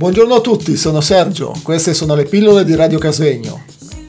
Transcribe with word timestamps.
Buongiorno 0.00 0.36
a 0.36 0.40
tutti, 0.40 0.78
sono 0.78 1.02
Sergio, 1.02 1.52
queste 1.62 1.92
sono 1.92 2.14
le 2.14 2.24
pillole 2.24 2.64
di 2.64 2.74
Radio 2.74 2.98
Casvegno. 2.98 3.64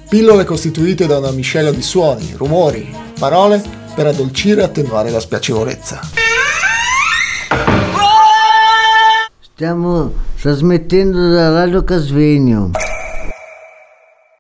Pillole 0.07 0.45
costituite 0.45 1.05
da 1.05 1.17
una 1.17 1.31
miscela 1.31 1.69
di 1.69 1.81
suoni, 1.81 2.31
rumori, 2.37 2.95
parole 3.19 3.61
per 3.93 4.07
addolcire 4.07 4.61
e 4.61 4.63
attenuare 4.63 5.09
la 5.09 5.19
spiacevolezza. 5.19 5.99
Stiamo 9.41 10.13
trasmettendo 10.39 11.29
da 11.29 11.49
Radio 11.51 11.83
Casvegno. 11.83 12.71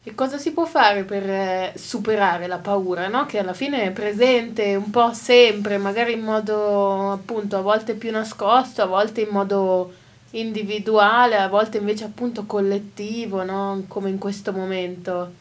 E 0.05 0.15
cosa 0.15 0.37
si 0.37 0.53
può 0.53 0.63
fare 0.63 1.03
per 1.03 1.29
eh, 1.29 1.73
superare 1.75 2.47
la 2.47 2.59
paura, 2.59 3.09
no? 3.09 3.25
Che 3.25 3.39
alla 3.39 3.53
fine 3.53 3.83
è 3.83 3.91
presente 3.91 4.73
un 4.75 4.89
po' 4.89 5.11
sempre, 5.11 5.77
magari 5.77 6.13
in 6.13 6.21
modo 6.21 7.11
appunto 7.11 7.57
a 7.57 7.61
volte 7.61 7.95
più 7.95 8.09
nascosto, 8.09 8.81
a 8.81 8.85
volte 8.85 9.19
in 9.19 9.29
modo 9.31 9.99
individuale, 10.31 11.37
a 11.37 11.47
volte 11.47 11.77
invece 11.77 12.03
appunto 12.05 12.45
collettivo, 12.45 13.43
no? 13.43 13.83
Come 13.87 14.09
in 14.09 14.17
questo 14.17 14.51
momento. 14.51 15.31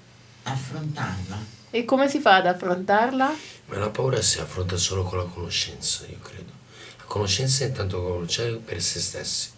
affrontarla. 0.43 1.59
E 1.71 1.85
come 1.85 2.09
si 2.09 2.19
fa 2.19 2.37
ad 2.37 2.47
affrontarla? 2.47 3.35
Ma 3.67 3.79
la 3.79 3.91
paura 3.91 4.21
si 4.21 4.41
affronta 4.41 4.77
solo 4.77 5.05
con 5.05 5.19
la 5.19 5.25
conoscenza, 5.25 6.05
io 6.07 6.19
credo. 6.21 6.51
La 6.99 7.05
conoscenza 7.05 7.65
è 7.65 7.69
intanto 7.69 8.03
conoscere 8.03 8.57
per 8.57 8.83
se 8.83 8.99
stessi. 9.01 9.51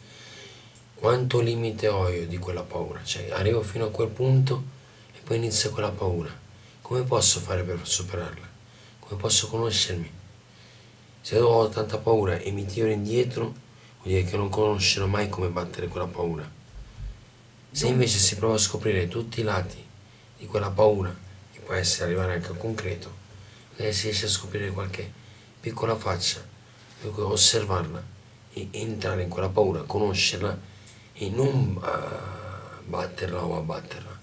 Quanto 0.94 1.40
limite 1.40 1.88
ho 1.88 2.08
io 2.10 2.26
di 2.26 2.38
quella 2.38 2.62
paura? 2.62 3.02
Cioè, 3.02 3.30
arrivo 3.30 3.62
fino 3.62 3.86
a 3.86 3.90
quel 3.90 4.08
punto 4.08 4.62
e 5.14 5.20
poi 5.24 5.38
inizia 5.38 5.70
quella 5.70 5.90
paura. 5.90 6.30
Come 6.82 7.02
posso 7.02 7.40
fare 7.40 7.62
per 7.62 7.80
superarla? 7.82 8.46
Come 9.00 9.20
posso 9.20 9.48
conoscermi? 9.48 10.10
Se 11.22 11.38
ho 11.38 11.68
tanta 11.68 11.96
paura 11.98 12.36
e 12.36 12.50
mi 12.50 12.66
tiro 12.66 12.88
indietro, 12.88 13.54
vuol 14.02 14.14
dire 14.14 14.24
che 14.24 14.36
non 14.36 14.48
conoscerò 14.48 15.06
mai 15.06 15.28
come 15.28 15.48
battere 15.48 15.88
quella 15.88 16.06
paura. 16.06 16.48
Se 17.70 17.86
invece 17.86 18.18
si 18.18 18.36
prova 18.36 18.54
a 18.54 18.58
scoprire 18.58 19.08
tutti 19.08 19.40
i 19.40 19.44
lati 19.44 19.82
di 20.36 20.46
quella 20.46 20.70
paura, 20.70 21.14
che 21.52 21.60
può 21.60 21.74
essere 21.74 22.06
arrivare 22.06 22.34
anche 22.34 22.48
al 22.48 22.58
concreto, 22.58 23.10
magari 23.72 23.92
si 23.92 24.04
riesce 24.04 24.26
a 24.26 24.28
scoprire 24.28 24.70
qualche 24.70 25.10
piccola 25.60 25.96
faccia, 25.96 26.44
per 27.00 27.10
cui 27.12 27.22
osservarla 27.22 28.02
e 28.52 28.68
entrare 28.72 29.22
in 29.22 29.28
quella 29.28 29.48
paura, 29.48 29.82
conoscerla 29.82 30.58
e 31.14 31.28
non 31.30 31.78
ah, 31.82 32.80
batterla 32.84 33.44
o 33.44 33.56
abbatterla, 33.56 34.20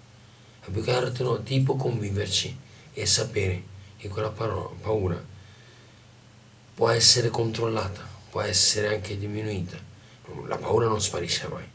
ma 0.61 0.71
più 0.71 0.83
che 0.83 0.91
altro 0.91 1.41
tipo 1.41 1.75
conviverci 1.75 2.57
e 2.93 3.05
sapere 3.05 3.63
che 3.97 4.09
quella 4.09 4.29
paura 4.29 5.21
può 6.75 6.89
essere 6.89 7.29
controllata, 7.29 8.07
può 8.29 8.41
essere 8.41 8.95
anche 8.95 9.17
diminuita. 9.17 9.77
La 10.47 10.57
paura 10.57 10.87
non 10.87 11.01
sparisce 11.01 11.47
mai. 11.47 11.67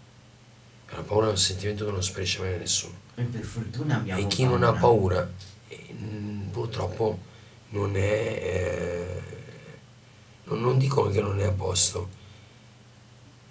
La 0.90 1.02
paura 1.02 1.26
è 1.26 1.30
un 1.30 1.36
sentimento 1.36 1.84
che 1.84 1.90
non 1.90 2.02
sparisce 2.02 2.40
mai 2.40 2.54
a 2.54 2.58
nessuno. 2.58 2.94
E 3.16 3.22
per 3.22 3.42
fortuna 3.42 3.96
abbiamo 3.96 4.20
E 4.20 4.26
chi 4.26 4.44
non 4.44 4.62
ha 4.62 4.72
paura, 4.72 5.28
eh, 5.68 5.94
purtroppo 6.50 7.18
non 7.70 7.96
è. 7.96 8.00
eh, 8.00 9.22
non, 10.44 10.60
non 10.60 10.78
dico 10.78 11.08
che 11.08 11.20
non 11.20 11.40
è 11.40 11.44
a 11.44 11.50
posto, 11.50 12.08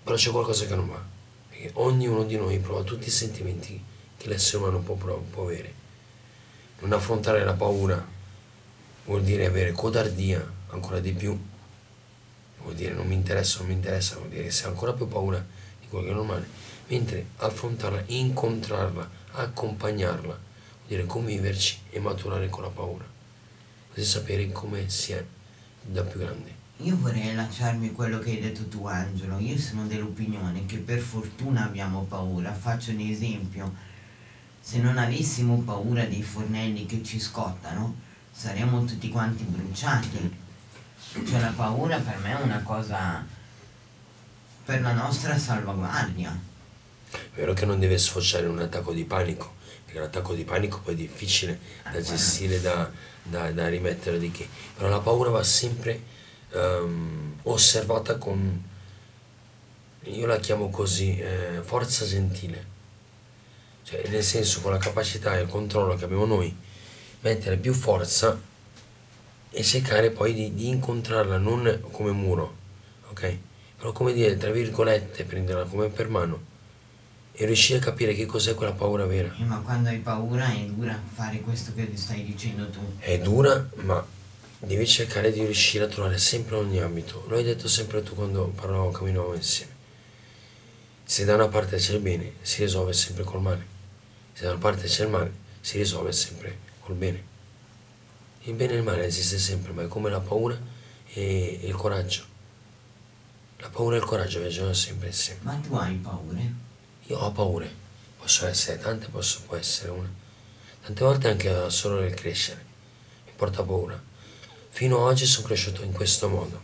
però 0.03 0.15
c'è 0.15 0.31
qualcosa 0.31 0.65
che 0.65 0.75
non 0.75 0.89
va. 0.89 1.01
Perché 1.49 1.71
ognuno 1.75 2.23
di 2.23 2.37
noi 2.37 2.59
prova 2.59 2.83
tutti 2.83 3.07
i 3.07 3.11
sentimenti 3.11 3.81
che 4.17 4.27
l'essere 4.29 4.57
umano 4.57 4.79
può, 4.79 4.95
può 4.95 5.43
avere. 5.43 5.81
Non 6.79 6.93
affrontare 6.93 7.43
la 7.43 7.53
paura 7.53 8.05
vuol 9.05 9.23
dire 9.23 9.45
avere 9.45 9.71
codardia 9.73 10.45
ancora 10.69 10.99
di 10.99 11.11
più. 11.11 11.37
Vuol 12.63 12.75
dire 12.75 12.93
non 12.93 13.07
mi 13.07 13.13
interessa, 13.13 13.59
non 13.59 13.67
mi 13.67 13.73
interessa, 13.73 14.15
vuol 14.15 14.29
dire 14.29 14.43
che 14.43 14.51
sei 14.51 14.69
ancora 14.69 14.93
più 14.93 15.07
paura 15.07 15.37
di 15.79 15.87
quello 15.87 16.05
che 16.05 16.11
è 16.11 16.15
normale. 16.15 16.47
Mentre 16.87 17.27
affrontarla, 17.37 18.03
incontrarla, 18.07 19.09
accompagnarla, 19.31 20.21
vuol 20.21 20.87
dire 20.87 21.05
conviverci 21.05 21.79
e 21.89 21.99
maturare 21.99 22.49
con 22.49 22.63
la 22.63 22.69
paura. 22.69 23.05
Così 23.93 24.05
sapere 24.05 24.51
come 24.51 24.89
si 24.89 25.11
è 25.11 25.23
da 25.81 26.03
più 26.03 26.19
grandi. 26.19 26.51
Io 26.77 26.97
vorrei 26.97 27.29
allacciarmi 27.29 27.89
a 27.89 27.91
quello 27.91 28.19
che 28.19 28.31
hai 28.31 28.39
detto 28.39 28.67
tu 28.67 28.87
Angelo, 28.87 29.37
io 29.37 29.57
sono 29.57 29.85
dell'opinione 29.85 30.65
che 30.65 30.77
per 30.77 30.99
fortuna 30.99 31.65
abbiamo 31.65 32.03
paura, 32.03 32.51
faccio 32.51 32.91
un 32.91 32.99
esempio, 32.99 33.73
se 34.59 34.79
non 34.79 34.97
avessimo 34.97 35.59
paura 35.59 36.05
dei 36.05 36.23
fornelli 36.23 36.85
che 36.85 37.03
ci 37.03 37.19
scottano 37.19 37.95
saremmo 38.31 38.83
tutti 38.85 39.09
quanti 39.09 39.43
bruciati, 39.43 40.41
cioè 41.13 41.39
la 41.39 41.53
paura 41.55 41.99
per 41.99 42.17
me 42.17 42.37
è 42.37 42.41
una 42.41 42.61
cosa 42.63 43.23
per 44.65 44.81
la 44.81 44.93
nostra 44.93 45.37
salvaguardia. 45.37 46.51
È 47.11 47.17
vero 47.35 47.53
che 47.53 47.65
non 47.65 47.79
deve 47.79 47.97
sfociare 47.97 48.45
in 48.45 48.51
un 48.51 48.59
attacco 48.59 48.93
di 48.93 49.03
panico, 49.03 49.55
perché 49.85 49.99
l'attacco 49.99 50.33
di 50.33 50.43
panico 50.43 50.79
poi 50.79 50.93
è 50.93 50.97
difficile 50.97 51.59
da 51.91 52.01
gestire, 52.01 52.59
da, 52.61 52.89
da, 53.21 53.51
da 53.51 53.67
rimettere 53.67 54.17
di 54.17 54.31
che. 54.31 54.47
Però 54.75 54.89
la 54.89 54.99
paura 54.99 55.29
va 55.29 55.43
sempre 55.43 56.01
ehm, 56.51 57.39
osservata 57.43 58.17
con, 58.17 58.63
io 60.05 60.25
la 60.25 60.37
chiamo 60.37 60.69
così, 60.69 61.19
eh, 61.19 61.61
forza 61.61 62.05
gentile. 62.05 62.71
Cioè, 63.83 64.07
nel 64.07 64.23
senso, 64.23 64.61
con 64.61 64.71
la 64.71 64.77
capacità 64.77 65.37
e 65.37 65.41
il 65.41 65.47
controllo 65.47 65.95
che 65.95 66.05
abbiamo 66.05 66.25
noi, 66.25 66.55
mettere 67.19 67.57
più 67.57 67.73
forza 67.73 68.51
e 69.55 69.63
cercare 69.63 70.09
poi 70.09 70.33
di, 70.33 70.55
di 70.55 70.67
incontrarla 70.67 71.37
non 71.37 71.79
come 71.91 72.11
muro, 72.11 72.55
ok? 73.09 73.37
Però 73.77 73.91
come 73.91 74.11
dire, 74.11 74.35
tra 74.35 74.49
virgolette, 74.49 75.23
prenderla 75.25 75.65
come 75.65 75.89
per 75.89 76.09
mano 76.09 76.51
e 77.33 77.45
riuscire 77.45 77.77
a 77.77 77.81
capire 77.81 78.15
che 78.15 78.25
cos'è 78.25 78.55
quella 78.55 78.71
paura 78.71 79.05
vera. 79.05 79.31
Eh, 79.37 79.43
ma 79.43 79.59
quando 79.59 79.89
hai 79.89 79.99
paura 79.99 80.51
è 80.51 80.59
dura 80.65 80.99
fare 81.13 81.39
questo 81.41 81.71
che 81.75 81.87
stai 81.93 82.23
dicendo 82.23 82.67
tu. 82.69 82.79
È 82.97 83.19
dura, 83.19 83.69
ma 83.83 84.03
devi 84.59 84.87
cercare 84.87 85.31
di 85.31 85.43
riuscire 85.43 85.83
a 85.83 85.87
trovare 85.87 86.17
sempre 86.17 86.55
ogni 86.55 86.79
ambito. 86.79 87.25
Lo 87.27 87.35
hai 87.35 87.43
detto 87.43 87.67
sempre 87.67 88.01
tu 88.01 88.15
quando 88.15 88.47
parlavamo, 88.55 88.89
camminavamo 88.89 89.33
insieme. 89.35 89.71
Se 91.03 91.25
da 91.25 91.35
una 91.35 91.47
parte 91.47 91.77
c'è 91.77 91.93
il 91.93 91.99
bene, 91.99 92.33
si 92.41 92.63
risolve 92.63 92.93
sempre 92.93 93.23
col 93.23 93.41
male. 93.41 93.65
Se 94.33 94.45
da 94.45 94.51
una 94.51 94.59
parte 94.59 94.87
c'è 94.87 95.03
il 95.03 95.09
male, 95.09 95.31
si 95.61 95.77
risolve 95.77 96.11
sempre 96.11 96.57
col 96.79 96.95
bene. 96.95 97.31
Il 98.45 98.55
bene 98.55 98.73
e 98.73 98.75
il 98.75 98.83
male 98.83 99.05
esiste 99.05 99.39
sempre, 99.39 99.71
ma 99.71 99.83
è 99.83 99.87
come 99.87 100.09
la 100.09 100.19
paura 100.19 100.59
e 101.13 101.59
il 101.63 101.73
coraggio. 101.75 102.25
La 103.59 103.69
paura 103.69 103.95
e 103.95 103.99
il 103.99 104.05
coraggio 104.05 104.41
viaggiano 104.41 104.73
sempre 104.73 105.07
insieme. 105.07 105.39
Ma 105.43 105.53
tu 105.55 105.73
hai 105.75 105.95
paure? 105.95 106.53
Io 107.03 107.19
ho 107.19 107.31
paure, 107.31 107.73
possono 108.17 108.49
essere 108.49 108.79
tante, 108.79 109.07
posso, 109.07 109.43
può 109.45 109.55
essere 109.55 109.91
una. 109.91 110.11
Tante 110.81 111.03
volte 111.05 111.29
anche 111.29 111.69
solo 111.69 112.01
nel 112.01 112.13
crescere 112.13 112.65
mi 113.25 113.31
porta 113.33 113.63
paura. 113.63 114.01
Fino 114.69 114.97
ad 114.97 115.03
oggi 115.03 115.25
sono 115.25 115.47
cresciuto 115.47 115.81
in 115.83 115.93
questo 115.93 116.27
modo, 116.27 116.59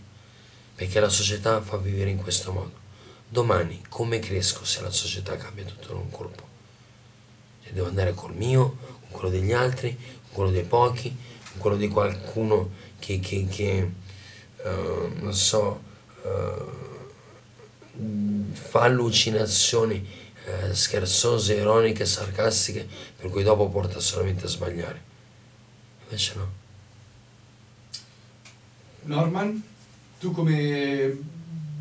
perché 0.76 1.00
la 1.00 1.08
società 1.08 1.62
fa 1.62 1.78
vivere 1.78 2.10
in 2.10 2.18
questo 2.18 2.52
modo. 2.52 2.74
Domani 3.26 3.84
come 3.88 4.20
cresco 4.20 4.66
se 4.66 4.82
la 4.82 4.92
società 4.92 5.38
cambia 5.38 5.64
tutto 5.64 5.92
in 5.92 5.98
un 6.00 6.10
colpo? 6.10 6.46
Cioè, 7.64 7.72
devo 7.72 7.88
andare 7.88 8.14
col 8.14 8.36
mio, 8.36 8.76
con 9.00 9.12
quello 9.12 9.30
degli 9.30 9.54
altri, 9.54 9.96
con 9.96 10.34
quello 10.34 10.52
dei 10.52 10.66
pochi, 10.66 11.16
quello 11.58 11.76
di 11.76 11.88
qualcuno 11.88 12.72
che, 13.00 13.20
che, 13.20 13.48
che 13.50 13.92
eh, 14.64 15.12
non 15.20 15.34
so, 15.34 15.82
eh, 16.24 16.88
fa 18.52 18.82
allucinazioni 18.82 20.08
eh, 20.46 20.74
scherzose, 20.74 21.56
ironiche, 21.56 22.06
sarcastiche, 22.06 22.88
per 23.18 23.30
cui 23.30 23.44
dopo 23.44 23.70
porta 23.70 24.00
solamente 24.00 24.46
a 24.46 24.50
sbagliare. 24.50 25.02
Invece 26.04 26.34
no. 26.36 26.58
Norman, 29.04 29.64
tu 30.20 30.32
come 30.32 31.18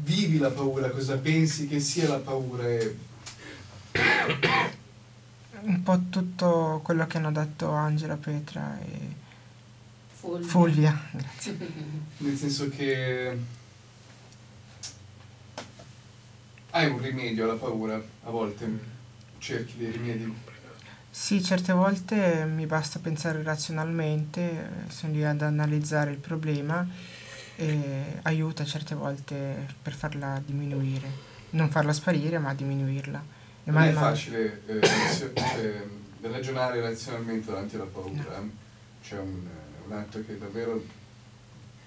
vivi 0.02 0.38
la 0.38 0.50
paura? 0.50 0.90
Cosa 0.90 1.16
pensi 1.18 1.66
che 1.66 1.80
sia 1.80 2.08
la 2.08 2.18
paura? 2.18 2.66
E 2.68 2.96
Un 5.60 5.82
po' 5.82 6.00
tutto 6.08 6.80
quello 6.84 7.06
che 7.06 7.16
hanno 7.16 7.32
detto 7.32 7.70
Angela, 7.70 8.16
Petra 8.16 8.78
e 8.80 9.26
Fulvia. 10.20 10.48
Fulvia. 10.48 11.00
Grazie. 11.12 11.56
nel 12.18 12.36
senso 12.36 12.68
che 12.68 13.38
hai 16.70 16.88
un 16.90 17.00
rimedio 17.00 17.44
alla 17.44 17.54
paura, 17.54 17.94
a 17.96 18.30
volte 18.30 18.68
cerchi 19.38 19.76
dei 19.78 19.90
rimedi. 19.90 20.34
Sì, 21.10 21.42
certe 21.42 21.72
volte 21.72 22.44
mi 22.44 22.66
basta 22.66 22.98
pensare 23.00 23.42
razionalmente, 23.42 24.40
eh, 24.86 24.90
sono 24.90 25.12
lì 25.14 25.24
ad 25.24 25.40
analizzare 25.42 26.10
il 26.10 26.18
problema 26.18 26.86
e 27.56 28.18
aiuta 28.22 28.64
certe 28.64 28.94
volte 28.94 29.66
per 29.82 29.94
farla 29.94 30.40
diminuire. 30.44 31.26
Non 31.50 31.70
farla 31.70 31.92
sparire, 31.92 32.38
ma 32.38 32.54
diminuirla. 32.54 33.18
E 33.64 33.70
Non 33.70 33.82
è 33.82 33.92
man 33.92 33.94
facile 33.94 34.62
eh, 34.66 34.80
razio- 34.80 35.32
cioè, 35.34 35.86
ragionare 36.20 36.80
razionalmente 36.80 37.46
davanti 37.50 37.74
alla 37.76 37.84
paura. 37.86 38.38
eh. 38.38 38.50
C'è 39.02 39.18
un, 39.18 39.46
un 39.88 39.94
atto 39.94 40.22
che 40.22 40.36
davvero 40.36 40.84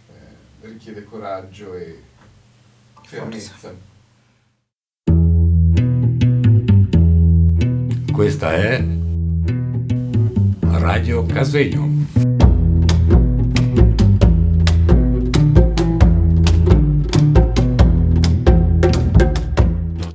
eh, 0.09 0.67
richiede 0.67 1.03
coraggio 1.03 1.75
e 1.75 2.01
fermezza. 3.03 3.51
Forza. 3.51 3.89
Questa 8.11 8.53
è 8.53 8.83
Radio 10.61 11.25
Casegno. 11.27 11.90